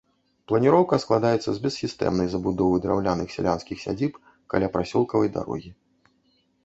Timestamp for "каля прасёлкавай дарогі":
4.55-5.71